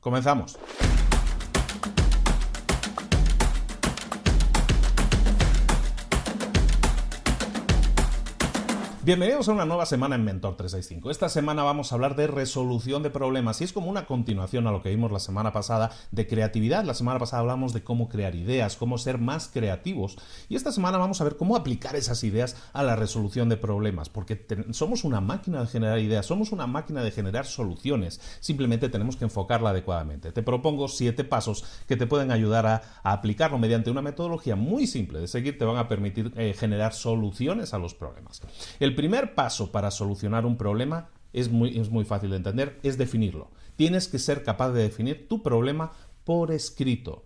Comenzamos. 0.00 0.58
Bienvenidos 9.10 9.48
a 9.48 9.54
una 9.54 9.64
nueva 9.64 9.86
semana 9.86 10.14
en 10.14 10.22
Mentor 10.22 10.56
365. 10.56 11.10
Esta 11.10 11.28
semana 11.28 11.64
vamos 11.64 11.90
a 11.90 11.96
hablar 11.96 12.14
de 12.14 12.28
resolución 12.28 13.02
de 13.02 13.10
problemas 13.10 13.60
y 13.60 13.64
es 13.64 13.72
como 13.72 13.90
una 13.90 14.06
continuación 14.06 14.68
a 14.68 14.70
lo 14.70 14.82
que 14.82 14.90
vimos 14.90 15.10
la 15.10 15.18
semana 15.18 15.52
pasada 15.52 15.90
de 16.12 16.28
creatividad. 16.28 16.84
La 16.84 16.94
semana 16.94 17.18
pasada 17.18 17.40
hablamos 17.40 17.72
de 17.72 17.82
cómo 17.82 18.08
crear 18.08 18.36
ideas, 18.36 18.76
cómo 18.76 18.98
ser 18.98 19.18
más 19.18 19.48
creativos 19.52 20.16
y 20.48 20.54
esta 20.54 20.70
semana 20.70 20.96
vamos 20.96 21.20
a 21.20 21.24
ver 21.24 21.36
cómo 21.36 21.56
aplicar 21.56 21.96
esas 21.96 22.22
ideas 22.22 22.54
a 22.72 22.84
la 22.84 22.94
resolución 22.94 23.48
de 23.48 23.56
problemas, 23.56 24.08
porque 24.08 24.46
somos 24.70 25.02
una 25.02 25.20
máquina 25.20 25.60
de 25.62 25.66
generar 25.66 25.98
ideas, 25.98 26.26
somos 26.26 26.52
una 26.52 26.68
máquina 26.68 27.02
de 27.02 27.10
generar 27.10 27.46
soluciones, 27.46 28.20
simplemente 28.38 28.90
tenemos 28.90 29.16
que 29.16 29.24
enfocarla 29.24 29.70
adecuadamente. 29.70 30.30
Te 30.30 30.44
propongo 30.44 30.86
siete 30.86 31.24
pasos 31.24 31.64
que 31.88 31.96
te 31.96 32.06
pueden 32.06 32.30
ayudar 32.30 32.64
a, 32.66 32.82
aplicarlo 33.02 33.58
mediante 33.58 33.90
una 33.90 34.02
metodología 34.02 34.54
muy 34.54 34.86
simple 34.86 35.18
de 35.18 35.26
seguir, 35.26 35.58
te 35.58 35.64
van 35.64 35.78
a 35.78 35.88
permitir 35.88 36.32
eh, 36.36 36.54
generar 36.56 36.92
soluciones 36.92 37.74
a 37.74 37.78
los 37.78 37.92
problemas. 37.92 38.40
Primer 39.00 39.34
paso 39.34 39.72
para 39.72 39.90
solucionar 39.90 40.44
un 40.44 40.58
problema 40.58 41.08
es 41.32 41.50
muy, 41.50 41.78
es 41.78 41.88
muy 41.88 42.04
fácil 42.04 42.28
de 42.28 42.36
entender, 42.36 42.78
es 42.82 42.98
definirlo. 42.98 43.48
Tienes 43.76 44.08
que 44.08 44.18
ser 44.18 44.42
capaz 44.42 44.72
de 44.72 44.82
definir 44.82 45.26
tu 45.26 45.42
problema 45.42 45.92
por 46.22 46.52
escrito. 46.52 47.24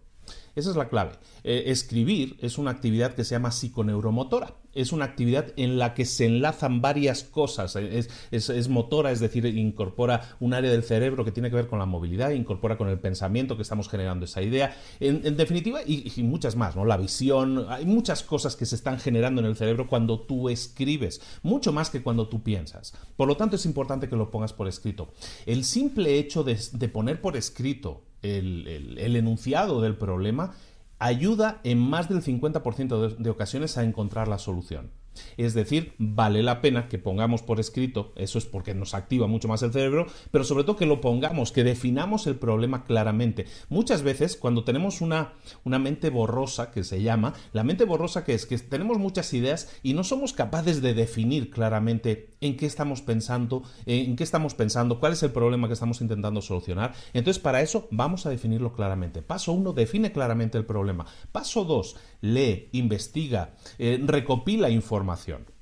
Esa 0.54 0.70
es 0.70 0.76
la 0.76 0.88
clave. 0.88 1.12
Eh, 1.42 1.65
escribir 1.66 2.37
es 2.41 2.59
una 2.59 2.70
actividad 2.70 3.15
que 3.15 3.25
se 3.25 3.34
llama 3.34 3.50
psiconeuromotora. 3.50 4.54
Es 4.72 4.92
una 4.92 5.04
actividad 5.04 5.53
en 5.56 5.78
la 5.78 5.94
que 5.94 6.04
se 6.04 6.26
enlazan 6.26 6.81
varias 6.81 7.22
cosas. 7.22 7.76
Es, 7.76 8.69
motora, 8.69 9.12
es 9.12 9.20
decir, 9.20 9.47
incorpora 9.47 10.37
un 10.41 10.53
área 10.53 10.70
del 10.70 10.82
cerebro 10.82 11.25
que 11.25 11.31
tiene 11.31 11.48
que 11.48 11.56
ver 11.56 11.69
con 11.69 11.78
la 11.78 11.87
movilidad, 11.87 12.31
incorpora 12.31 12.76
con 12.76 12.88
el 12.88 12.98
pensamiento 12.98 13.54
que 13.54 13.62
estamos 13.62 13.88
generando 13.88 14.25
esa 14.25 14.42
idea. 14.42 14.76
En, 14.98 15.37
definitiva, 15.37 15.81
y, 15.87 16.12
y, 16.16 16.22
muchas 16.25 16.56
más, 16.56 16.75
¿no? 16.75 16.84
La 16.84 16.97
visión, 16.97 17.66
hay 17.69 17.86
muchas 17.86 18.25
cosas 18.25 18.56
que 18.56 18.66
se 18.66 18.75
están 18.75 18.98
generando 18.98 19.41
en 19.41 19.47
el 19.47 19.54
cerebro 19.54 19.86
cuando 19.86 20.21
tú 20.21 20.48
escribes, 20.48 21.21
mucho 21.44 21.72
más 21.72 21.91
que 21.91 22.03
cuando 22.03 22.28
tú 22.28 22.42
piensas. 22.42 22.94
Por 23.16 23.28
lo 23.28 23.36
tanto, 23.36 23.54
es 23.54 23.66
importante 23.66 24.09
que 24.09 24.16
lo 24.16 24.31
pongas 24.31 24.53
por 24.53 24.66
escrito. 24.66 25.12
El 25.47 25.65
simple 25.65 26.19
hecho 26.19 26.42
de, 26.42 26.56
poner 26.88 27.21
por 27.21 27.36
escrito 27.36 28.03
el 28.25 29.17
enunciado 29.17 29.81
del 29.81 29.97
problema 29.97 30.55
ayuda 30.99 31.61
en 31.65 31.79
más 31.79 32.09
del 32.09 32.23
50% 32.23 33.17
de, 33.17 33.31
ocasiones 33.31 33.77
a 33.77 33.85
encontrar 33.85 34.29
la 34.29 34.39
solución. 34.39 34.91
Es 35.37 35.55
decir, 35.55 35.95
vale 35.99 36.43
la 36.43 36.61
pena 36.61 36.89
que 36.89 36.99
pongamos 36.99 37.43
por 37.43 37.61
escrito, 37.61 38.13
eso 38.17 38.39
es 38.39 38.47
porque 38.47 38.75
nos 38.75 38.95
activa 38.95 39.27
mucho 39.27 39.49
más 39.49 39.63
el 39.63 39.73
cerebro, 39.73 40.07
pero 40.31 40.45
sobre 40.45 40.65
todo 40.65 40.77
que 40.77 40.87
lo 40.87 41.01
pongamos, 41.01 41.53
que 41.53 41.65
definamos 41.65 42.27
el 42.27 42.37
problema 42.37 42.85
claramente. 42.85 43.47
Muchas 43.69 44.03
veces 44.03 44.37
cuando 44.37 44.65
tenemos 44.65 45.01
una, 45.01 45.35
una 45.65 45.79
mente 45.79 46.11
borrosa, 46.11 46.71
que 46.71 46.85
se 46.85 47.03
llama, 47.03 47.35
la 47.53 47.65
mente 47.65 47.85
borrosa 47.85 48.25
que 48.25 48.35
es 48.35 48.47
que 48.47 48.59
tenemos 48.59 48.99
muchas 48.99 49.33
ideas 49.35 49.71
y 49.83 49.95
no 49.95 50.05
somos 50.05 50.33
capaces 50.33 50.83
de 50.83 50.95
definir 50.95 51.51
claramente 51.51 52.35
en 52.41 52.57
qué 52.57 52.67
estamos 52.67 53.03
pensando, 53.03 53.63
en 53.87 54.17
qué 54.17 54.25
estamos 54.25 54.55
pensando, 54.55 55.01
cuál 55.01 55.13
es 55.13 55.23
el 55.23 55.33
problema 55.33 55.67
que 55.67 55.75
estamos 55.75 56.01
intentando 56.01 56.43
solucionar. 56.43 56.95
Entonces, 57.13 57.43
para 57.43 57.63
eso 57.63 57.89
vamos 57.91 58.27
a 58.27 58.31
definirlo 58.31 58.73
claramente. 58.73 59.23
Paso 59.23 59.53
1, 59.53 59.73
define 59.73 60.13
claramente 60.13 60.59
el 60.59 60.67
problema. 60.67 61.07
Paso 61.33 61.65
2, 61.65 61.97
lee, 62.25 62.71
investiga, 62.73 63.55
eh, 63.79 64.01
recopila 64.03 64.71
información. 64.71 65.53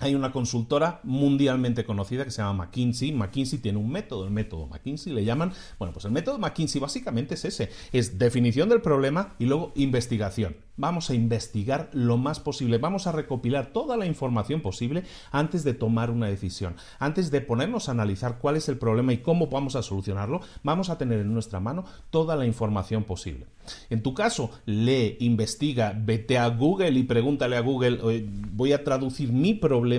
Hay 0.00 0.14
una 0.14 0.32
consultora 0.32 1.00
mundialmente 1.02 1.84
conocida 1.84 2.24
que 2.24 2.30
se 2.30 2.40
llama 2.40 2.64
McKinsey. 2.64 3.12
McKinsey 3.12 3.58
tiene 3.58 3.78
un 3.78 3.90
método, 3.90 4.24
el 4.24 4.30
método 4.30 4.66
McKinsey 4.66 5.12
le 5.12 5.24
llaman, 5.24 5.52
bueno, 5.78 5.92
pues 5.92 6.06
el 6.06 6.10
método 6.10 6.38
McKinsey 6.38 6.80
básicamente 6.80 7.34
es 7.34 7.44
ese, 7.44 7.68
es 7.92 8.18
definición 8.18 8.70
del 8.70 8.80
problema 8.80 9.34
y 9.38 9.44
luego 9.44 9.72
investigación. 9.74 10.56
Vamos 10.78 11.10
a 11.10 11.14
investigar 11.14 11.90
lo 11.92 12.16
más 12.16 12.40
posible, 12.40 12.78
vamos 12.78 13.06
a 13.06 13.12
recopilar 13.12 13.66
toda 13.66 13.98
la 13.98 14.06
información 14.06 14.62
posible 14.62 15.04
antes 15.30 15.62
de 15.62 15.74
tomar 15.74 16.10
una 16.10 16.28
decisión, 16.28 16.76
antes 16.98 17.30
de 17.30 17.42
ponernos 17.42 17.88
a 17.88 17.92
analizar 17.92 18.38
cuál 18.38 18.56
es 18.56 18.70
el 18.70 18.78
problema 18.78 19.12
y 19.12 19.18
cómo 19.18 19.48
vamos 19.48 19.76
a 19.76 19.82
solucionarlo, 19.82 20.40
vamos 20.62 20.88
a 20.88 20.96
tener 20.96 21.20
en 21.20 21.34
nuestra 21.34 21.60
mano 21.60 21.84
toda 22.08 22.34
la 22.34 22.46
información 22.46 23.04
posible. 23.04 23.46
En 23.90 24.02
tu 24.02 24.14
caso, 24.14 24.50
lee, 24.64 25.18
investiga, 25.20 25.94
vete 25.94 26.38
a 26.38 26.48
Google 26.48 26.98
y 26.98 27.02
pregúntale 27.02 27.58
a 27.58 27.60
Google, 27.60 28.24
voy 28.52 28.72
a 28.72 28.82
traducir 28.82 29.32
mi 29.32 29.52
problema 29.52 29.89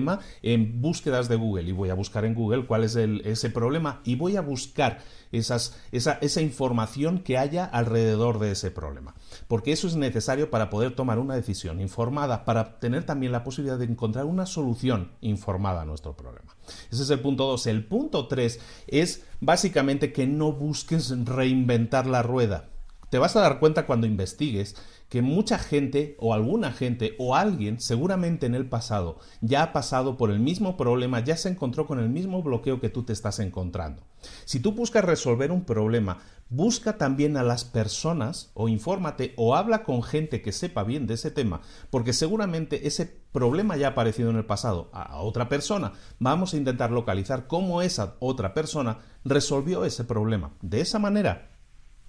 en 0.42 0.82
búsquedas 0.82 1.28
de 1.28 1.36
Google 1.36 1.70
y 1.70 1.72
voy 1.72 1.90
a 1.90 1.94
buscar 1.94 2.26
en 2.26 2.34
Google 2.34 2.66
cuál 2.66 2.84
es 2.84 2.96
ese 2.96 3.50
problema 3.50 4.02
y 4.04 4.16
voy 4.16 4.38
a 4.38 4.42
buscar 4.42 5.00
esa, 5.32 5.58
esa 5.92 6.42
información 6.42 7.20
que 7.20 7.38
haya 7.38 7.66
alrededor 7.66 8.40
de 8.40 8.52
ese 8.52 8.72
problema. 8.72 9.16
Porque 9.48 9.72
eso 9.72 9.88
es 9.88 9.96
necesario 9.96 10.50
para 10.50 10.70
poder 10.70 10.96
tomar 10.96 11.20
una 11.20 11.36
decisión 11.36 11.82
informada, 11.82 12.46
para 12.46 12.80
tener 12.80 13.06
también 13.06 13.32
la 13.32 13.44
posibilidad 13.44 13.78
de 13.78 13.86
encontrar 13.86 14.26
una 14.26 14.46
solución 14.46 15.12
informada 15.22 15.82
a 15.82 15.86
nuestro 15.86 16.16
problema. 16.16 16.56
Ese 16.92 17.04
es 17.04 17.10
el 17.10 17.20
punto 17.20 17.48
2. 17.48 17.68
El 17.68 17.86
punto 17.86 18.28
3 18.28 18.60
es 18.88 19.24
básicamente 19.40 20.14
que 20.14 20.28
no 20.28 20.52
busques 20.54 21.14
reinventar 21.26 22.08
la 22.08 22.24
rueda. 22.24 22.70
Te 23.10 23.18
vas 23.18 23.36
a 23.36 23.42
dar 23.42 23.60
cuenta 23.60 23.86
cuando 23.86 24.08
investigues 24.08 24.76
que 25.12 25.22
mucha 25.22 25.60
gente 25.60 26.16
o 26.20 26.34
alguna 26.34 26.72
gente 26.72 27.16
o 27.20 27.36
alguien 27.36 27.82
seguramente 27.82 28.46
en 28.46 28.56
el 28.56 28.70
pasado 28.70 29.20
ya 29.42 29.62
ha 29.62 29.74
pasado 29.74 30.16
por 30.16 30.32
el 30.32 30.40
mismo 30.40 30.78
problema, 30.78 31.20
ya 31.20 31.36
se 31.36 31.50
encontró 31.50 31.86
con 31.86 32.00
el 32.00 32.08
mismo 32.08 32.42
bloqueo 32.42 32.80
que 32.80 32.88
tú 32.88 33.04
te 33.04 33.12
estás 33.12 33.40
encontrando. 33.40 34.04
Si 34.46 34.62
tú 34.62 34.72
buscas 34.72 35.04
resolver 35.04 35.52
un 35.52 35.66
problema, 35.66 36.20
busca 36.48 36.98
también 36.98 37.36
a 37.36 37.44
las 37.44 37.66
personas 37.66 38.52
o 38.54 38.70
infórmate 38.70 39.34
o 39.36 39.54
habla 39.54 39.84
con 39.84 40.02
gente 40.02 40.42
que 40.42 40.54
sepa 40.54 40.86
bien 40.86 41.08
de 41.08 41.16
ese 41.16 41.30
tema, 41.30 41.60
porque 41.90 42.14
seguramente 42.14 42.88
ese 42.88 43.06
problema 43.34 43.76
ya 43.76 43.88
ha 43.88 43.92
aparecido 43.92 44.30
en 44.30 44.38
el 44.38 44.46
pasado 44.46 44.92
a 44.94 45.20
otra 45.20 45.50
persona. 45.50 45.92
Vamos 46.20 46.54
a 46.54 46.58
intentar 46.58 46.90
localizar 46.90 47.48
cómo 47.48 47.82
esa 47.82 48.16
otra 48.20 48.54
persona 48.54 49.00
resolvió 49.26 49.84
ese 49.84 50.06
problema. 50.06 50.54
De 50.62 50.80
esa 50.80 51.00
manera 51.00 51.51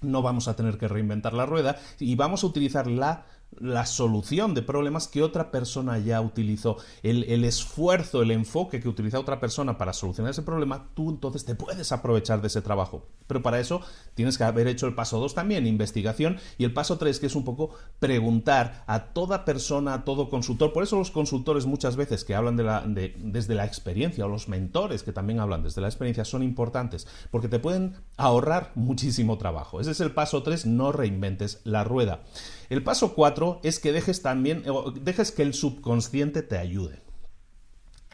no 0.03 0.23
vamos 0.23 0.49
a 0.49 0.57
tener 0.57 0.79
que 0.79 0.89
reinventar 0.89 1.33
la 1.33 1.47
rueda 1.47 1.77
y 1.99 2.15
vamos 2.17 2.45
a 2.45 2.47
utilizar 2.47 2.87
la 2.87 3.25
la 3.61 3.87
solución 3.87 4.55
de 4.55 4.63
problemas 4.63 5.09
que 5.09 5.23
otra 5.23 5.51
persona 5.51 5.99
ya 5.99 6.21
utilizó. 6.21 6.77
El, 7.03 7.25
el, 7.25 7.45
esfuerzo, 7.45 8.23
el 8.23 8.31
enfoque 8.31 8.81
que 8.81 8.89
utiliza 8.89 9.19
otra 9.19 9.41
persona 9.41 9.79
para 9.79 9.93
solucionar 9.93 10.31
ese 10.31 10.43
problema, 10.43 10.89
tú 10.95 11.11
entonces 11.11 11.45
te 11.45 11.55
puedes 11.55 11.93
aprovechar 11.93 12.41
de 12.41 12.49
ese 12.49 12.63
trabajo. 12.63 13.07
Pero 13.27 13.43
para 13.43 13.61
eso 13.61 13.81
tienes 14.15 14.37
que 14.37 14.45
haber 14.45 14.67
hecho 14.67 14.87
el 14.87 14.95
paso 14.95 15.19
2 15.19 15.35
también, 15.35 15.67
investigación, 15.67 16.39
y 16.59 16.65
el 16.65 16.73
paso 16.73 16.99
3, 16.99 17.19
que 17.21 17.27
es 17.27 17.35
un 17.35 17.45
poco 17.45 17.71
preguntar 17.99 18.85
a 18.87 19.07
toda 19.13 19.45
persona, 19.45 19.95
a 19.95 20.05
todo 20.05 20.29
consultor. 20.29 20.73
Por 20.73 20.83
eso 20.83 20.97
los 20.97 21.11
consultores 21.11 21.67
muchas 21.67 21.97
veces 21.97 22.25
que 22.25 22.35
hablan 22.35 22.57
de 22.57 22.65
la, 22.65 22.81
de, 22.83 23.15
desde 23.19 23.55
la 23.55 23.65
experiencia, 23.65 24.27
o 24.27 24.29
los 24.29 24.49
mentores 24.49 25.03
que 25.03 25.13
también 25.13 25.41
hablan 25.41 25.63
desde 25.63 25.81
la 25.81 25.89
experiencia, 25.89 26.25
son 26.25 26.43
importantes, 26.43 27.07
porque 27.31 27.49
te 27.49 27.59
pueden 27.59 27.97
ahorrar 28.17 28.73
muchísimo 28.75 29.39
trabajo. 29.39 29.81
Ese 29.81 29.93
es 29.93 30.01
el 30.01 30.13
paso 30.13 30.43
3, 30.43 30.67
no 30.67 30.93
reinventes 30.93 31.61
la 31.65 31.85
rueda. 31.85 32.21
El 32.69 32.83
paso 32.83 33.15
4 33.15 33.42
es 33.62 33.79
que 33.79 33.93
dejes 33.93 34.23
también, 34.23 34.65
dejes 35.03 35.33
que 35.33 35.43
el 35.43 35.55
subconsciente 35.55 36.43
te 36.43 36.59
ayude. 36.59 37.03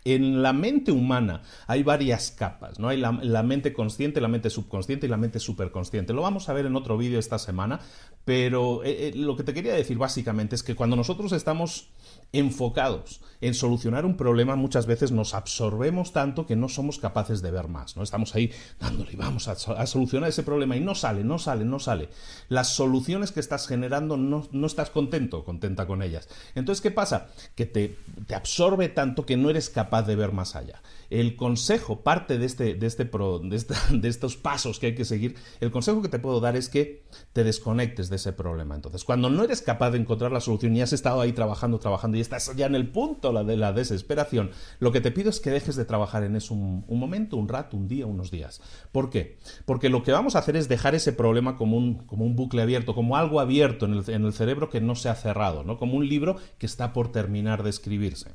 En 0.04 0.42
la 0.42 0.52
mente 0.52 0.90
humana 0.90 1.42
hay 1.66 1.82
varias 1.82 2.30
capas, 2.30 2.78
¿no? 2.78 2.88
Hay 2.88 2.96
la, 2.98 3.42
mente 3.42 3.72
consciente, 3.72 4.20
la 4.20 4.28
mente 4.28 4.48
subconsciente 4.48 5.06
y 5.06 5.10
la 5.10 5.16
mente 5.16 5.38
superconsciente. 5.38 6.14
Lo 6.14 6.22
vamos 6.22 6.48
a 6.48 6.54
ver 6.54 6.66
en 6.66 6.76
otro 6.76 6.96
vídeo 6.96 7.19
esta 7.19 7.38
semana, 7.38 7.80
pero 8.25 8.84
eh, 8.84 9.08
eh, 9.08 9.12
lo 9.14 9.36
que 9.36 9.42
te 9.42 9.52
quería 9.52 9.75
decir 9.75 9.98
básicamente 9.98 10.54
es 10.54 10.62
que 10.62 10.75
cuando 10.75 10.96
nosotros 10.96 11.32
estamos 11.32 11.90
enfocados 12.32 13.20
en 13.40 13.54
solucionar 13.54 14.04
un 14.04 14.16
problema, 14.16 14.56
muchas 14.56 14.86
veces 14.86 15.12
nos 15.12 15.34
absorbemos 15.34 16.12
tanto 16.12 16.46
que 16.46 16.56
no 16.56 16.69
somos 16.69 16.98
capaces 16.98 17.40
de 17.40 17.50
ver 17.50 17.69
más, 17.69 17.96
¿no? 17.96 18.02
Estamos 18.02 18.34
ahí 18.34 18.50
dándole, 18.80 19.14
vamos 19.16 19.46
a, 19.48 19.56
solucionar 19.86 20.28
ese 20.28 20.42
problema 20.42 20.76
y 20.76 20.80
no 20.80 20.94
sale, 20.94 21.22
no 21.22 21.38
sale, 21.38 21.64
no 21.64 21.78
sale. 21.78 22.08
Las 22.48 22.75
soluciones 22.75 23.30
que 23.30 23.40
estás 23.40 23.69
generando 23.69 24.16
no, 24.16 24.48
no 24.50 24.66
estás 24.66 24.90
contento, 24.90 25.44
contenta 25.44 25.86
con 25.86 26.02
ellas. 26.02 26.28
Entonces, 26.54 26.82
¿qué 26.82 26.90
pasa? 26.90 27.28
Que 27.54 27.66
te, 27.66 27.96
te, 28.26 28.34
absorbe 28.34 28.88
tanto 28.88 29.25
que 29.25 29.36
no 29.36 29.50
eres 29.50 29.70
capaz 29.70 30.02
de 30.02 30.16
ver 30.16 30.32
más 30.32 30.56
allá. 30.56 30.82
El 31.10 31.36
consejo, 31.36 32.00
parte 32.00 32.38
de, 32.38 32.46
este, 32.46 32.75
de, 32.75 32.86
este 32.86 33.04
de 33.92 34.08
estos 34.08 34.36
pasos 34.36 34.78
que 34.78 34.86
hay 34.86 34.94
que 34.94 35.04
seguir, 35.04 35.36
el 35.60 35.70
consejo 35.70 36.02
que 36.02 36.08
te 36.08 36.19
puedo 36.19 36.40
dar 36.40 36.56
es 36.56 36.69
que 36.69 37.04
te 37.32 37.44
desconectes 37.44 38.10
de 38.10 38.16
ese 38.16 38.32
problema. 38.32 38.75
Entonces, 38.75 39.04
cuando 39.04 39.30
no 39.30 39.44
eres 39.44 39.62
capaz 39.62 39.92
de 39.92 39.98
encontrar 39.98 40.32
la 40.32 40.40
solución 40.40 40.75
y 40.75 40.82
has 40.82 40.92
estado 40.92 41.20
ahí 41.20 41.32
trabajando, 41.32 41.78
trabajando 41.78 42.17
y 42.18 42.20
estás 42.20 42.54
ya 42.56 42.66
en 42.66 42.74
el 42.74 42.88
punto 42.88 43.32
la 43.32 43.44
de 43.44 43.56
la 43.56 43.72
desesperación, 43.72 44.50
lo 44.80 44.92
que 44.92 45.00
te 45.00 45.10
pido 45.10 45.30
es 45.30 45.40
que 45.40 45.50
dejes 45.50 45.76
de 45.76 45.84
trabajar 45.84 46.24
en 46.24 46.36
eso 46.36 46.52
un, 46.52 46.84
momento, 46.88 47.36
un 47.36 47.48
rato, 47.48 47.76
un 47.76 47.88
día, 47.88 48.06
unos 48.06 48.30
días. 48.30 48.60
¿Por 48.92 49.08
qué? 49.08 49.38
Porque 49.64 49.88
lo 49.88 50.02
que 50.02 50.12
vamos 50.12 50.36
a 50.36 50.40
hacer 50.40 50.56
es 50.56 50.68
dejar 50.68 50.94
ese 50.94 51.12
problema 51.12 51.56
como 51.56 51.76
un, 51.76 51.94
como 52.06 52.24
un 52.24 52.36
bucle 52.36 52.62
abierto, 52.62 52.94
como 52.94 53.16
algo 53.16 53.40
abierto 53.40 53.86
en 53.86 53.94
el, 53.94 54.10
en 54.10 54.24
el 54.24 54.32
cerebro 54.32 54.68
que 54.68 54.80
no 54.80 54.96
se 54.96 55.08
ha 55.08 55.14
cerrado, 55.14 55.64
¿no? 55.64 55.78
como 55.78 55.96
un 55.96 56.08
libro 56.08 56.36
que 56.58 56.66
está 56.66 56.92
por 56.92 57.12
terminar 57.12 57.62
de 57.62 57.70
escribirse. 57.70 58.32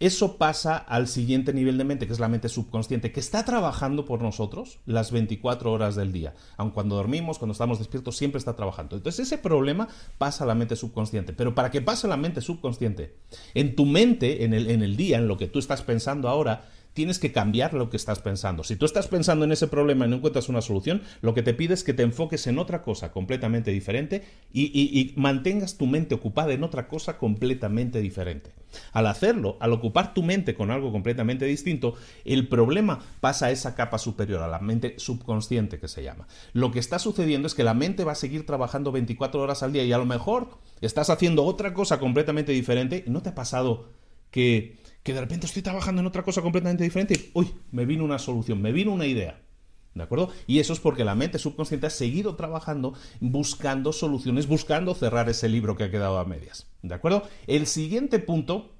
Eso 0.00 0.38
pasa 0.38 0.78
al 0.78 1.08
siguiente 1.08 1.52
nivel 1.52 1.76
de 1.76 1.84
mente, 1.84 2.06
que 2.06 2.14
es 2.14 2.20
la 2.20 2.28
mente 2.28 2.48
subconsciente, 2.48 3.12
que 3.12 3.20
está 3.20 3.44
trabajando 3.44 4.06
por 4.06 4.22
nosotros 4.22 4.80
las 4.86 5.12
24 5.12 5.70
horas 5.70 5.94
del 5.94 6.10
día. 6.10 6.34
Aun 6.56 6.70
cuando 6.70 6.96
dormimos, 6.96 7.38
cuando 7.38 7.52
estamos 7.52 7.78
despiertos, 7.78 8.16
siempre 8.16 8.38
está 8.38 8.56
trabajando. 8.56 8.96
Entonces 8.96 9.26
ese 9.26 9.36
problema 9.36 9.88
pasa 10.16 10.44
a 10.44 10.46
la 10.46 10.54
mente 10.54 10.74
subconsciente. 10.74 11.34
Pero 11.34 11.54
para 11.54 11.70
que 11.70 11.82
pase 11.82 12.06
a 12.06 12.10
la 12.10 12.16
mente 12.16 12.40
subconsciente, 12.40 13.14
en 13.52 13.76
tu 13.76 13.84
mente, 13.84 14.44
en 14.44 14.54
el, 14.54 14.70
en 14.70 14.82
el 14.82 14.96
día, 14.96 15.18
en 15.18 15.28
lo 15.28 15.36
que 15.36 15.48
tú 15.48 15.58
estás 15.58 15.82
pensando 15.82 16.30
ahora, 16.30 16.64
tienes 17.00 17.18
que 17.18 17.32
cambiar 17.32 17.72
lo 17.72 17.88
que 17.88 17.96
estás 17.96 18.18
pensando. 18.18 18.62
Si 18.62 18.76
tú 18.76 18.84
estás 18.84 19.08
pensando 19.08 19.46
en 19.46 19.52
ese 19.52 19.68
problema 19.68 20.04
y 20.04 20.10
no 20.10 20.16
encuentras 20.16 20.50
una 20.50 20.60
solución, 20.60 21.00
lo 21.22 21.32
que 21.32 21.42
te 21.42 21.54
pide 21.54 21.72
es 21.72 21.82
que 21.82 21.94
te 21.94 22.02
enfoques 22.02 22.46
en 22.46 22.58
otra 22.58 22.82
cosa 22.82 23.10
completamente 23.10 23.70
diferente 23.70 24.22
y, 24.52 24.64
y, 24.64 25.14
mantengas 25.16 25.78
tu 25.78 25.86
mente 25.86 26.14
ocupada 26.14 26.52
en 26.52 26.62
otra 26.62 26.88
cosa 26.88 27.16
completamente 27.16 28.02
diferente. 28.02 28.52
Al 28.92 29.06
hacerlo, 29.06 29.56
al 29.60 29.72
ocupar 29.72 30.12
tu 30.12 30.22
mente 30.22 30.54
con 30.54 30.70
algo 30.70 30.92
completamente 30.92 31.46
distinto, 31.46 31.94
el 32.26 32.48
problema 32.48 32.98
pasa 33.20 33.46
a 33.46 33.50
esa 33.50 33.74
capa 33.74 33.96
superior, 33.96 34.42
a 34.42 34.48
la 34.48 34.58
mente 34.58 34.96
subconsciente 34.98 35.78
que 35.78 35.88
se 35.88 36.02
llama. 36.02 36.28
Lo 36.52 36.70
que 36.70 36.80
está 36.80 36.98
sucediendo 36.98 37.46
es 37.46 37.54
que 37.54 37.64
la 37.64 37.72
mente 37.72 38.04
va 38.04 38.12
a 38.12 38.14
seguir 38.14 38.44
trabajando 38.44 38.92
24 38.92 39.40
horas 39.40 39.62
al 39.62 39.72
día 39.72 39.84
y 39.84 39.92
a 39.94 39.98
lo 39.98 40.04
mejor 40.04 40.50
estás 40.82 41.08
haciendo 41.08 41.44
otra 41.44 41.72
cosa 41.72 41.98
completamente 41.98 42.52
diferente 42.52 43.04
y 43.06 43.10
no 43.10 43.22
te 43.22 43.30
ha 43.30 43.34
pasado 43.34 43.88
que 44.30 44.78
que 45.02 45.14
de 45.14 45.20
repente 45.20 45.46
estoy 45.46 45.62
trabajando 45.62 46.00
en 46.00 46.06
otra 46.06 46.22
cosa 46.22 46.42
completamente 46.42 46.84
diferente 46.84 47.14
y, 47.14 47.30
uy, 47.34 47.52
me 47.70 47.86
vino 47.86 48.04
una 48.04 48.18
solución, 48.18 48.60
me 48.60 48.72
vino 48.72 48.92
una 48.92 49.06
idea. 49.06 49.40
¿De 49.94 50.04
acuerdo? 50.04 50.30
Y 50.46 50.60
eso 50.60 50.72
es 50.72 50.78
porque 50.78 51.04
la 51.04 51.16
mente 51.16 51.38
subconsciente 51.38 51.88
ha 51.88 51.90
seguido 51.90 52.36
trabajando, 52.36 52.94
buscando 53.18 53.92
soluciones, 53.92 54.46
buscando 54.46 54.94
cerrar 54.94 55.28
ese 55.28 55.48
libro 55.48 55.76
que 55.76 55.84
ha 55.84 55.90
quedado 55.90 56.18
a 56.18 56.24
medias. 56.24 56.68
¿De 56.82 56.94
acuerdo? 56.94 57.24
El 57.48 57.66
siguiente 57.66 58.20
punto 58.20 58.72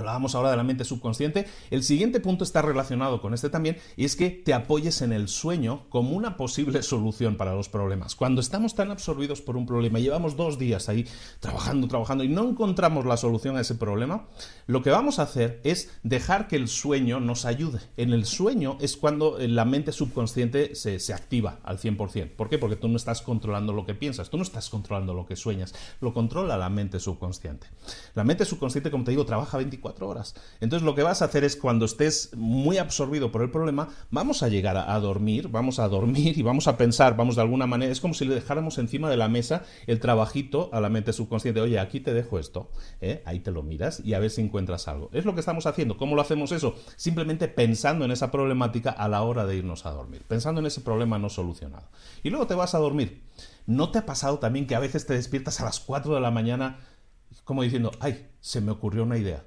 Hablábamos 0.00 0.34
ahora 0.34 0.50
de 0.50 0.56
la 0.56 0.64
mente 0.64 0.84
subconsciente. 0.84 1.46
El 1.70 1.82
siguiente 1.82 2.20
punto 2.20 2.44
está 2.44 2.62
relacionado 2.62 3.20
con 3.20 3.34
este 3.34 3.50
también 3.50 3.76
y 3.96 4.04
es 4.04 4.16
que 4.16 4.30
te 4.30 4.54
apoyes 4.54 5.02
en 5.02 5.12
el 5.12 5.28
sueño 5.28 5.84
como 5.88 6.16
una 6.16 6.36
posible 6.36 6.82
solución 6.82 7.36
para 7.36 7.54
los 7.54 7.68
problemas. 7.68 8.14
Cuando 8.16 8.40
estamos 8.40 8.74
tan 8.74 8.90
absorbidos 8.90 9.40
por 9.40 9.56
un 9.56 9.66
problema, 9.66 9.98
llevamos 9.98 10.36
dos 10.36 10.58
días 10.58 10.88
ahí 10.88 11.06
trabajando, 11.40 11.86
trabajando 11.88 12.24
y 12.24 12.28
no 12.28 12.48
encontramos 12.48 13.06
la 13.06 13.16
solución 13.16 13.56
a 13.56 13.60
ese 13.60 13.74
problema, 13.74 14.26
lo 14.66 14.82
que 14.82 14.90
vamos 14.90 15.18
a 15.18 15.22
hacer 15.22 15.60
es 15.64 15.90
dejar 16.02 16.48
que 16.48 16.56
el 16.56 16.68
sueño 16.68 17.20
nos 17.20 17.44
ayude. 17.44 17.80
En 17.96 18.12
el 18.12 18.24
sueño 18.24 18.78
es 18.80 18.96
cuando 18.96 19.36
la 19.38 19.64
mente 19.64 19.92
subconsciente 19.92 20.74
se, 20.74 20.98
se 20.98 21.12
activa 21.12 21.60
al 21.62 21.78
100%. 21.78 22.30
¿Por 22.36 22.48
qué? 22.48 22.58
Porque 22.58 22.76
tú 22.76 22.88
no 22.88 22.96
estás 22.96 23.22
controlando 23.22 23.72
lo 23.72 23.84
que 23.84 23.94
piensas, 23.94 24.30
tú 24.30 24.36
no 24.36 24.42
estás 24.42 24.70
controlando 24.70 25.14
lo 25.14 25.26
que 25.26 25.36
sueñas, 25.36 25.74
lo 26.00 26.14
controla 26.14 26.56
la 26.56 26.68
mente 26.68 27.00
subconsciente. 27.00 27.66
La 28.14 28.24
mente 28.24 28.44
subconsciente, 28.44 28.90
como 28.90 29.04
te 29.04 29.10
digo, 29.10 29.26
trabaja 29.26 29.58
24 29.58 29.89
horas. 30.00 30.34
Entonces 30.60 30.84
lo 30.84 30.94
que 30.94 31.02
vas 31.02 31.22
a 31.22 31.26
hacer 31.26 31.44
es 31.44 31.56
cuando 31.56 31.84
estés 31.84 32.30
muy 32.36 32.78
absorbido 32.78 33.30
por 33.30 33.42
el 33.42 33.50
problema, 33.50 33.88
vamos 34.10 34.42
a 34.42 34.48
llegar 34.48 34.76
a, 34.76 34.98
dormir, 35.00 35.48
vamos 35.48 35.78
a 35.78 35.88
dormir 35.88 36.38
y 36.38 36.42
vamos 36.42 36.68
a 36.68 36.76
pensar, 36.76 37.16
vamos 37.16 37.36
de 37.36 37.42
alguna 37.42 37.66
manera, 37.66 37.92
es 37.92 38.00
como 38.00 38.14
si 38.14 38.24
le 38.24 38.34
dejáramos 38.34 38.78
encima 38.78 39.10
de 39.10 39.16
la 39.16 39.28
mesa 39.28 39.64
el 39.86 40.00
trabajito 40.00 40.70
a 40.72 40.80
la 40.80 40.88
mente 40.88 41.12
subconsciente, 41.12 41.60
oye, 41.60 41.78
aquí 41.78 42.00
te 42.00 42.14
dejo 42.14 42.38
esto, 42.38 42.70
¿eh? 43.00 43.22
ahí 43.26 43.40
te 43.40 43.50
lo 43.50 43.62
miras 43.62 44.00
y 44.04 44.14
a 44.14 44.18
ver 44.18 44.30
si 44.30 44.40
encuentras 44.40 44.88
algo. 44.88 45.10
Es 45.12 45.24
lo 45.24 45.34
que 45.34 45.40
estamos 45.40 45.66
haciendo. 45.66 45.96
¿Cómo 45.96 46.14
lo 46.14 46.22
hacemos 46.22 46.52
eso? 46.52 46.74
Simplemente 46.96 47.48
pensando 47.48 48.04
en 48.04 48.10
esa 48.10 48.30
problemática 48.30 48.90
a 48.90 49.08
la 49.08 49.22
hora 49.22 49.46
de 49.46 49.56
irnos 49.56 49.86
a 49.86 49.90
dormir, 49.90 50.22
pensando 50.26 50.60
en 50.60 50.66
ese 50.66 50.80
problema 50.80 51.18
no 51.18 51.28
solucionado. 51.28 51.88
Y 52.22 52.30
luego 52.30 52.46
te 52.46 52.54
vas 52.54 52.74
a 52.74 52.78
dormir. 52.78 53.22
¿No 53.66 53.90
te 53.90 53.98
ha 53.98 54.06
pasado 54.06 54.38
también 54.38 54.66
que 54.66 54.74
a 54.74 54.80
veces 54.80 55.06
te 55.06 55.14
despiertas 55.14 55.60
a 55.60 55.64
las 55.64 55.80
4 55.80 56.14
de 56.14 56.20
la 56.20 56.30
mañana 56.30 56.78
como 57.44 57.62
diciendo, 57.62 57.92
ay, 58.00 58.28
se 58.40 58.60
me 58.60 58.72
ocurrió 58.72 59.04
una 59.04 59.18
idea? 59.18 59.44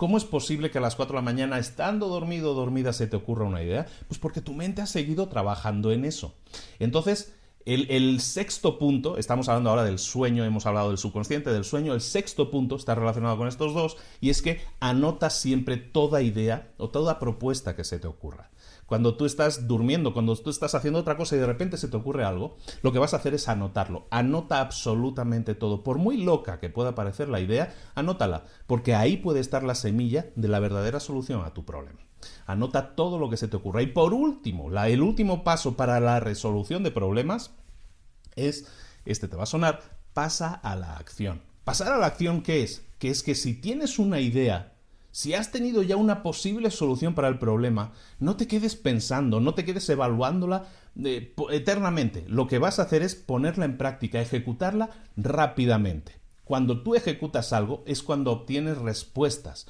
¿Cómo 0.00 0.16
es 0.16 0.24
posible 0.24 0.70
que 0.70 0.78
a 0.78 0.80
las 0.80 0.96
4 0.96 1.12
de 1.12 1.18
la 1.18 1.22
mañana, 1.22 1.58
estando 1.58 2.08
dormido 2.08 2.52
o 2.52 2.54
dormida, 2.54 2.94
se 2.94 3.06
te 3.06 3.16
ocurra 3.16 3.44
una 3.44 3.62
idea? 3.62 3.84
Pues 4.08 4.18
porque 4.18 4.40
tu 4.40 4.54
mente 4.54 4.80
ha 4.80 4.86
seguido 4.86 5.28
trabajando 5.28 5.92
en 5.92 6.06
eso. 6.06 6.32
Entonces, 6.78 7.34
el, 7.66 8.20
sexto 8.20 8.78
punto, 8.78 9.16
estamos 9.18 9.48
hablando 9.48 9.70
ahora 9.70 9.84
del 9.84 9.98
sueño, 9.98 10.44
hemos 10.44 10.66
hablado 10.66 10.88
del 10.88 10.98
subconsciente, 10.98 11.50
del 11.50 11.64
sueño, 11.64 11.94
el 11.94 12.00
sexto 12.00 12.50
punto 12.50 12.76
está 12.76 12.94
relacionado 12.94 13.36
con 13.36 13.48
estos 13.48 13.74
dos 13.74 13.96
y 14.20 14.30
es 14.30 14.42
que 14.42 14.60
anotas 14.80 15.38
siempre 15.38 15.76
toda 15.76 16.22
idea 16.22 16.72
o 16.78 16.88
toda 16.88 17.18
propuesta 17.18 17.76
que 17.76 17.84
se 17.84 17.98
te 17.98 18.06
ocurra. 18.06 18.50
Cuando 18.86 19.14
tú 19.14 19.24
estás 19.24 19.68
durmiendo, 19.68 20.12
cuando 20.12 20.34
tú 20.34 20.50
estás 20.50 20.74
haciendo 20.74 20.98
otra 20.98 21.16
cosa 21.16 21.36
y 21.36 21.38
de 21.38 21.46
repente 21.46 21.76
se 21.76 21.86
te 21.86 21.96
ocurre 21.96 22.24
algo, 22.24 22.56
lo 22.82 22.92
que 22.92 22.98
vas 22.98 23.14
a 23.14 23.18
hacer 23.18 23.34
es 23.34 23.48
anotarlo. 23.48 24.08
Anota 24.10 24.60
absolutamente 24.60 25.54
todo. 25.54 25.84
Por 25.84 25.98
muy 25.98 26.16
loca 26.16 26.58
que 26.58 26.70
pueda 26.70 26.96
parecer 26.96 27.28
la 27.28 27.38
idea, 27.38 27.72
anótala, 27.94 28.46
porque 28.66 28.96
ahí 28.96 29.16
puede 29.16 29.38
estar 29.38 29.62
la 29.62 29.76
semilla 29.76 30.30
de 30.34 30.48
la 30.48 30.58
verdadera 30.58 30.98
solución 30.98 31.44
a 31.44 31.54
tu 31.54 31.64
problema. 31.64 32.09
Anota 32.52 32.94
todo 32.94 33.18
lo 33.18 33.30
que 33.30 33.36
se 33.36 33.48
te 33.48 33.56
ocurra. 33.56 33.82
Y 33.82 33.86
por 33.86 34.14
último, 34.14 34.70
la, 34.70 34.88
el 34.88 35.02
último 35.02 35.44
paso 35.44 35.76
para 35.76 36.00
la 36.00 36.20
resolución 36.20 36.82
de 36.82 36.90
problemas 36.90 37.52
es, 38.36 38.66
este 39.04 39.28
te 39.28 39.36
va 39.36 39.44
a 39.44 39.46
sonar, 39.46 39.80
pasa 40.12 40.54
a 40.54 40.76
la 40.76 40.96
acción. 40.96 41.42
Pasar 41.64 41.92
a 41.92 41.98
la 41.98 42.06
acción, 42.06 42.42
¿qué 42.42 42.62
es? 42.62 42.84
Que 42.98 43.10
es 43.10 43.22
que 43.22 43.34
si 43.34 43.54
tienes 43.54 43.98
una 43.98 44.20
idea 44.20 44.72
si 45.12 45.34
has 45.34 45.50
tenido 45.50 45.82
ya 45.82 45.96
una 45.96 46.22
posible 46.22 46.70
solución 46.70 47.14
para 47.14 47.28
el 47.28 47.38
problema, 47.38 47.92
no 48.20 48.36
te 48.36 48.46
quedes 48.46 48.76
pensando, 48.76 49.40
no 49.40 49.54
te 49.54 49.64
quedes 49.64 49.88
evaluándola 49.88 50.66
eh, 51.02 51.34
eternamente. 51.50 52.24
Lo 52.28 52.46
que 52.46 52.58
vas 52.58 52.78
a 52.78 52.82
hacer 52.82 53.02
es 53.02 53.16
ponerla 53.16 53.64
en 53.64 53.76
práctica, 53.76 54.20
ejecutarla 54.20 54.90
rápidamente. 55.16 56.20
Cuando 56.44 56.82
tú 56.82 56.94
ejecutas 56.94 57.52
algo 57.52 57.82
es 57.86 58.02
cuando 58.02 58.30
obtienes 58.30 58.78
respuestas. 58.78 59.66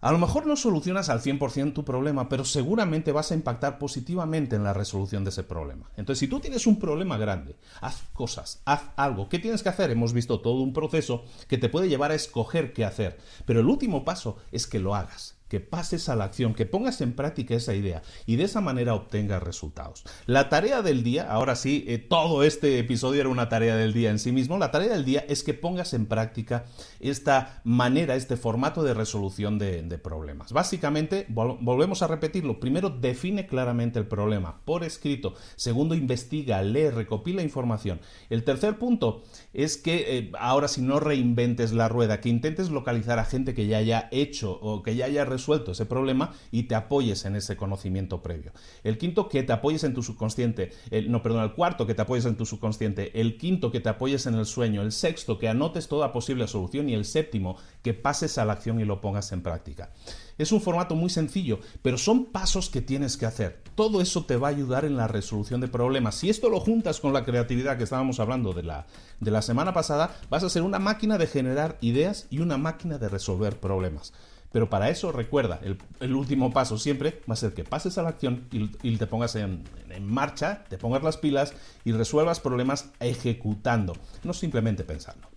A 0.00 0.12
lo 0.12 0.18
mejor 0.18 0.46
no 0.46 0.54
solucionas 0.54 1.08
al 1.08 1.20
100% 1.20 1.72
tu 1.72 1.84
problema, 1.84 2.28
pero 2.28 2.44
seguramente 2.44 3.10
vas 3.10 3.32
a 3.32 3.34
impactar 3.34 3.78
positivamente 3.78 4.54
en 4.54 4.62
la 4.62 4.72
resolución 4.72 5.24
de 5.24 5.30
ese 5.30 5.42
problema. 5.42 5.90
Entonces, 5.96 6.20
si 6.20 6.28
tú 6.28 6.38
tienes 6.38 6.68
un 6.68 6.78
problema 6.78 7.18
grande, 7.18 7.56
haz 7.80 8.04
cosas, 8.12 8.62
haz 8.64 8.82
algo. 8.94 9.28
¿Qué 9.28 9.40
tienes 9.40 9.64
que 9.64 9.70
hacer? 9.70 9.90
Hemos 9.90 10.12
visto 10.12 10.40
todo 10.40 10.60
un 10.60 10.72
proceso 10.72 11.24
que 11.48 11.58
te 11.58 11.68
puede 11.68 11.88
llevar 11.88 12.12
a 12.12 12.14
escoger 12.14 12.72
qué 12.72 12.84
hacer. 12.84 13.18
Pero 13.44 13.58
el 13.58 13.66
último 13.66 14.04
paso 14.04 14.36
es 14.52 14.68
que 14.68 14.78
lo 14.78 14.94
hagas 14.94 15.37
que 15.48 15.60
pases 15.60 16.08
a 16.08 16.16
la 16.16 16.24
acción, 16.24 16.54
que 16.54 16.66
pongas 16.66 17.00
en 17.00 17.14
práctica 17.14 17.54
esa 17.54 17.74
idea 17.74 18.02
y 18.26 18.36
de 18.36 18.44
esa 18.44 18.60
manera 18.60 18.94
obtengas 18.94 19.42
resultados. 19.42 20.04
La 20.26 20.48
tarea 20.48 20.82
del 20.82 21.02
día, 21.02 21.30
ahora 21.30 21.56
sí, 21.56 21.84
eh, 21.88 21.98
todo 21.98 22.42
este 22.42 22.78
episodio 22.78 23.20
era 23.20 23.28
una 23.28 23.48
tarea 23.48 23.76
del 23.76 23.92
día 23.92 24.10
en 24.10 24.18
sí 24.18 24.32
mismo, 24.32 24.58
la 24.58 24.70
tarea 24.70 24.90
del 24.90 25.04
día 25.04 25.24
es 25.28 25.42
que 25.42 25.54
pongas 25.54 25.94
en 25.94 26.06
práctica 26.06 26.66
esta 27.00 27.60
manera, 27.64 28.14
este 28.14 28.36
formato 28.36 28.82
de 28.82 28.94
resolución 28.94 29.58
de, 29.58 29.98
problemas. 29.98 30.52
Básicamente, 30.52 31.26
volvemos 31.28 32.02
a 32.02 32.06
repetirlo, 32.06 32.60
primero 32.60 32.88
define 32.88 33.46
claramente 33.46 33.98
el 33.98 34.06
problema 34.06 34.60
por 34.64 34.84
escrito, 34.84 35.34
segundo 35.56 35.94
investiga, 35.94 36.62
lee, 36.62 36.90
recopila 36.90 37.42
información. 37.42 38.00
El 38.30 38.44
tercer 38.44 38.78
punto 38.78 39.22
es 39.52 39.76
que 39.76 40.18
eh, 40.18 40.32
ahora 40.38 40.68
si 40.68 40.82
no 40.82 41.00
reinventes 41.00 41.72
la 41.72 41.88
rueda, 41.88 42.20
que 42.20 42.28
intentes 42.28 42.70
localizar 42.70 43.18
a 43.18 43.24
gente 43.24 43.54
que 43.54 43.66
ya 43.66 43.78
haya 43.78 44.08
hecho 44.12 44.52
o 44.52 44.82
que 44.82 44.94
ya 44.94 45.06
haya 45.06 45.24
resuelto 45.24 45.37
ese 45.38 45.86
problema 45.86 46.32
y 46.50 46.64
te 46.64 46.74
apoyes 46.74 47.24
en 47.24 47.36
ese 47.36 47.56
conocimiento 47.56 48.22
previo. 48.22 48.52
El 48.84 48.98
quinto, 48.98 49.28
que 49.28 49.42
te 49.42 49.52
apoyes 49.52 49.84
en 49.84 49.94
tu 49.94 50.02
subconsciente. 50.02 50.72
El, 50.90 51.10
no, 51.10 51.22
perdón, 51.22 51.44
el 51.44 51.52
cuarto, 51.52 51.86
que 51.86 51.94
te 51.94 52.02
apoyes 52.02 52.26
en 52.26 52.36
tu 52.36 52.44
subconsciente. 52.46 53.18
El 53.20 53.36
quinto, 53.38 53.70
que 53.70 53.80
te 53.80 53.88
apoyes 53.88 54.26
en 54.26 54.34
el 54.34 54.46
sueño. 54.46 54.82
El 54.82 54.92
sexto, 54.92 55.38
que 55.38 55.48
anotes 55.48 55.88
toda 55.88 56.12
posible 56.12 56.46
solución. 56.48 56.88
Y 56.88 56.94
el 56.94 57.04
séptimo, 57.04 57.56
que 57.82 57.94
pases 57.94 58.38
a 58.38 58.44
la 58.44 58.54
acción 58.54 58.80
y 58.80 58.84
lo 58.84 59.00
pongas 59.00 59.32
en 59.32 59.42
práctica. 59.42 59.92
Es 60.38 60.52
un 60.52 60.60
formato 60.60 60.94
muy 60.94 61.10
sencillo, 61.10 61.58
pero 61.82 61.98
son 61.98 62.26
pasos 62.26 62.70
que 62.70 62.80
tienes 62.80 63.16
que 63.16 63.26
hacer. 63.26 63.60
Todo 63.74 64.00
eso 64.00 64.24
te 64.24 64.36
va 64.36 64.46
a 64.48 64.50
ayudar 64.50 64.84
en 64.84 64.96
la 64.96 65.08
resolución 65.08 65.60
de 65.60 65.66
problemas. 65.66 66.14
Si 66.14 66.30
esto 66.30 66.48
lo 66.48 66.60
juntas 66.60 67.00
con 67.00 67.12
la 67.12 67.24
creatividad 67.24 67.76
que 67.76 67.82
estábamos 67.82 68.20
hablando 68.20 68.52
de 68.52 68.62
la, 68.62 68.86
de 69.18 69.32
la 69.32 69.42
semana 69.42 69.74
pasada, 69.74 70.16
vas 70.30 70.44
a 70.44 70.48
ser 70.48 70.62
una 70.62 70.78
máquina 70.78 71.18
de 71.18 71.26
generar 71.26 71.76
ideas 71.80 72.28
y 72.30 72.38
una 72.38 72.56
máquina 72.56 72.98
de 72.98 73.08
resolver 73.08 73.58
problemas. 73.58 74.12
Pero 74.50 74.70
para 74.70 74.88
eso, 74.88 75.12
recuerda, 75.12 75.60
el, 76.00 76.14
último 76.14 76.52
paso 76.52 76.78
siempre 76.78 77.20
va 77.28 77.34
a 77.34 77.36
ser 77.36 77.52
que 77.52 77.64
pases 77.64 77.98
a 77.98 78.02
la 78.02 78.08
acción 78.10 78.48
y, 78.50 78.96
te 78.96 79.06
pongas 79.06 79.36
en, 79.36 79.62
en, 79.90 80.06
marcha, 80.06 80.64
te 80.68 80.78
pongas 80.78 81.02
las 81.02 81.18
pilas 81.18 81.52
y 81.84 81.92
resuelvas 81.92 82.40
problemas 82.40 82.90
ejecutando, 83.00 83.94
no 84.24 84.32
simplemente 84.32 84.84
pensando. 84.84 85.28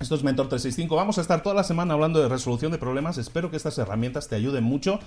Esto 0.00 0.14
es 0.14 0.22
Mentor 0.22 0.48
365. 0.48 0.96
Vamos 0.96 1.18
a 1.18 1.20
estar 1.20 1.42
toda 1.42 1.54
la 1.54 1.64
semana 1.64 1.92
hablando 1.92 2.22
de 2.22 2.28
resolución 2.30 2.72
de 2.72 2.78
problemas. 2.78 3.18
Espero 3.18 3.50
que 3.50 3.58
estas 3.58 3.76
herramientas 3.76 4.28
te 4.28 4.36
ayuden 4.36 4.64
mucho 4.64 4.98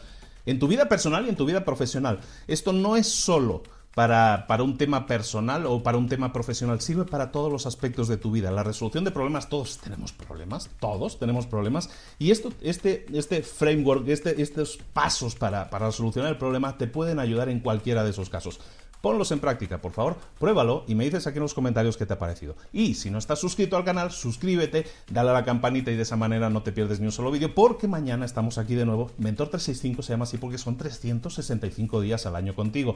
en 0.46 0.60
tu 0.60 0.68
vida 0.68 0.88
personal 0.88 1.25
y 1.25 1.30
en 1.30 1.36
tu 1.36 1.46
vida 1.46 1.66
profesional. 1.66 2.20
Esto 2.48 2.74
no 2.74 2.96
es 2.96 3.08
solo 3.08 3.63
para, 3.94 4.46
para, 4.48 4.64
un 4.64 4.78
tema 4.78 5.06
personal 5.06 5.66
o 5.66 5.84
para 5.84 5.98
un 5.98 6.08
tema 6.08 6.34
profesional, 6.34 6.82
sirve 6.82 7.06
para 7.06 7.32
todos 7.32 7.52
los 7.52 7.66
aspectos 7.66 8.08
de 8.08 8.18
tu 8.18 8.32
vida. 8.32 8.52
La 8.52 8.64
resolución 8.64 9.04
de 9.04 9.12
problemas, 9.12 9.50
todos 9.50 9.78
tenemos 9.78 10.12
problemas, 10.12 10.70
todos 10.80 11.20
tenemos 11.20 11.46
problemas. 11.46 11.90
Y 12.18 12.32
esto, 12.32 12.52
este, 12.62 13.06
este 13.14 13.44
framework, 13.44 14.08
este, 14.08 14.42
estos 14.42 14.80
pasos 14.94 15.36
para, 15.36 15.70
para 15.70 15.92
solucionar 15.92 16.32
el 16.32 16.38
problema 16.38 16.78
te 16.78 16.88
pueden 16.88 17.20
ayudar 17.20 17.50
en 17.50 17.60
cualquiera 17.60 18.04
de 18.04 18.10
esos 18.10 18.30
casos. 18.30 18.60
Ponlos 19.04 19.34
en 19.34 19.42
práctica, 19.42 19.82
por 19.82 19.92
favor, 19.92 20.16
pruébalo 20.40 20.86
y 20.88 20.96
me 20.96 21.04
dices 21.04 21.28
aquí 21.28 21.38
en 21.38 21.44
los 21.44 21.54
comentarios 21.54 21.98
qué 21.98 22.06
te 22.06 22.14
ha 22.14 22.20
parecido. 22.20 22.56
Y 22.72 22.94
si 22.94 23.12
no 23.12 23.18
estás 23.18 23.38
suscrito 23.38 23.76
al 23.76 23.84
canal, 23.84 24.14
suscríbete, 24.14 24.88
dale 25.10 25.32
a 25.32 25.34
la 25.34 25.44
campanita 25.44 25.92
y 25.92 25.98
de 25.98 26.04
esa 26.04 26.16
manera 26.16 26.50
no 26.50 26.64
te 26.64 26.72
pierdes 26.72 27.02
ni 27.02 27.08
un 27.08 27.12
solo 27.12 27.30
vídeo, 27.30 27.54
porque 27.54 27.90
mañana 27.90 28.24
estamos 28.24 28.58
aquí 28.58 28.76
de 28.76 28.86
nuevo. 28.86 29.12
Mentor 29.18 29.50
365 29.50 30.04
se 30.04 30.14
llama 30.14 30.24
así 30.24 30.38
porque 30.38 30.58
son 30.58 30.78
365 30.78 32.00
días 32.00 32.26
al 32.26 32.38
año 32.38 32.56
contigo, 32.56 32.96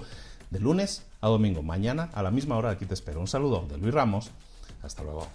de 0.49 0.61
lunes 0.61 1.05
a 1.19 1.27
domingo. 1.27 1.61
Mañana 1.61 2.09
a 2.13 2.23
la 2.23 2.31
misma 2.31 2.55
hora 2.55 2.69
aquí 2.69 2.85
te 2.85 2.93
espero. 2.93 3.19
Un 3.19 3.27
saludo 3.27 3.67
de 3.69 3.77
Luis 3.77 3.93
Ramos. 3.93 4.31
Hasta 4.83 5.03
luego. 5.03 5.27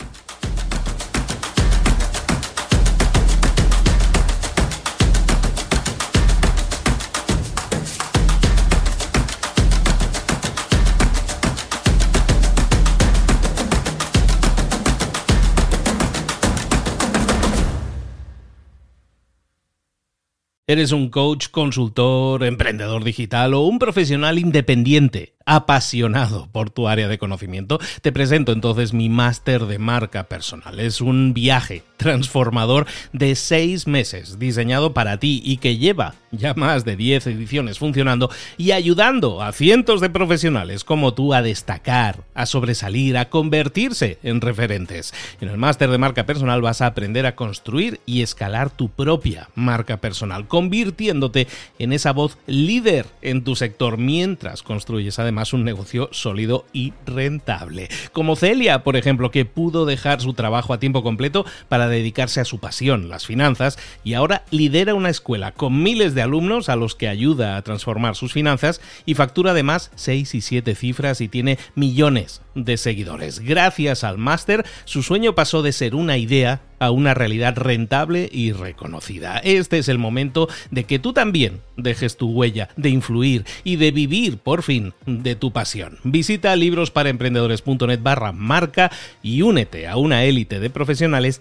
¿Eres 20.73 20.91
un 20.93 21.11
coach, 21.11 21.49
consultor, 21.51 22.43
emprendedor 22.45 23.05
digital 23.05 23.53
o 23.53 23.61
un 23.61 23.79
profesional 23.79 24.39
independiente? 24.39 25.35
apasionado 25.45 26.49
por 26.53 26.71
tu 26.71 26.89
área 26.89 27.09
de 27.09 27.19
conocimiento, 27.19 27.81
te 28.01 28.13
presento 28.13 28.53
entonces 28.53 28.93
mi 28.93 29.09
máster 29.09 29.67
de 29.67 29.79
marca 29.79 30.29
personal. 30.29 30.79
Es 30.81 31.01
un 31.01 31.35
viaje 31.35 31.83
transformador 31.97 32.87
de 33.13 33.35
seis 33.35 33.87
meses 33.87 34.39
diseñado 34.39 34.95
para 34.95 35.19
ti 35.19 35.43
y 35.45 35.57
que 35.57 35.79
lleva 35.79 36.15
ya 36.33 36.55
más 36.55 36.85
de 36.85 36.97
10 36.97 37.27
ediciones 37.29 37.79
funcionando 37.79 38.31
y 38.57 38.73
ayudando 38.73 39.43
a 39.43 39.53
cientos 39.53 40.01
de 40.01 40.11
profesionales 40.11 40.83
como 40.83 41.15
tú 41.15 41.35
a 41.35 41.43
destacar, 41.43 42.25
a 42.35 42.47
sobresalir, 42.47 43.17
a 43.17 43.29
convertirse 43.29 44.19
en 44.23 44.41
referentes. 44.41 45.15
En 45.41 45.49
el 45.49 45.59
máster 45.59 45.91
de 45.91 45.99
marca 45.99 46.27
personal 46.27 46.63
vas 46.63 46.81
a 46.81 46.87
aprender 46.87 47.27
a 47.27 47.37
construir 47.37 48.01
y 48.07 48.23
escalar 48.23 48.71
tu 48.71 48.89
propia 48.89 49.51
marca 49.55 49.99
personal, 49.99 50.49
convirtiéndote 50.49 51.47
en 51.79 51.93
esa 51.93 52.13
voz 52.13 52.39
líder 52.47 53.07
en 53.21 53.45
tu 53.45 53.55
sector 53.55 53.99
mientras 53.99 54.63
construyes 54.63 55.19
además 55.19 55.53
un 55.53 55.65
negocio 55.65 56.09
sólido 56.13 56.65
y 56.73 56.93
rentable. 57.07 57.89
Como 58.13 58.37
Celia, 58.37 58.83
por 58.83 58.97
ejemplo, 58.97 59.31
que 59.31 59.45
pudo 59.45 59.85
dejar 59.85 60.21
su 60.21 60.35
trabajo 60.35 60.73
a 60.73 60.81
tiempo 60.81 61.03
completo 61.03 61.45
para 61.69 61.89
dedicarse 61.89 62.41
a 62.41 62.45
su 62.45 62.59
pasión, 62.59 63.09
las 63.09 63.27
finanzas, 63.27 63.79
y 64.05 64.15
ahora 64.15 64.45
lidera 64.51 64.95
una 64.95 65.11
escuela 65.11 65.53
con 65.53 65.83
miles 65.83 66.15
alumnos 66.23 66.69
a 66.69 66.77
los 66.77 66.95
que 66.95 67.09
ayuda 67.09 67.57
a 67.57 67.63
transformar 67.63 68.17
sus 68.17 68.33
finanzas 68.33 68.81
y 69.05 69.15
factura 69.15 69.51
además 69.51 69.91
6 69.97 70.35
y 70.35 70.41
7 70.41 70.75
cifras 70.75 71.21
y 71.21 71.29
tiene 71.29 71.59
millones 71.75 72.43
de 72.55 72.77
seguidores. 72.77 73.41
Gracias 73.41 74.05
al 74.05 74.19
máster, 74.19 74.65
su 74.85 75.03
sueño 75.03 75.35
pasó 75.35 75.63
de 75.63 75.73
ser 75.73 75.95
una 75.95 76.19
idea 76.19 76.61
a 76.79 76.91
una 76.91 77.15
realidad 77.15 77.57
rentable 77.57 78.29
y 78.33 78.51
reconocida. 78.51 79.39
Este 79.39 79.79
es 79.79 79.89
el 79.89 79.99
momento 79.99 80.49
de 80.73 80.85
que 80.85 80.99
tú 80.99 81.13
también 81.13 81.61
dejes 81.77 82.17
tu 82.17 82.31
huella, 82.31 82.71
de 82.77 82.91
influir 82.91 83.45
y 83.63 83.77
de 83.77 83.93
vivir 83.93 84.39
por 84.39 84.63
fin 84.63 84.93
de 85.07 85.37
tu 85.37 85.53
pasión. 85.53 85.99
Visita 86.03 86.57
librosparaemprendedores.net 86.57 88.01
barra 88.03 88.33
marca 88.33 88.91
y 89.23 89.43
únete 89.43 89.87
a 89.87 89.97
una 89.97 90.25
élite 90.25 90.59
de 90.59 90.71
profesionales 90.71 91.41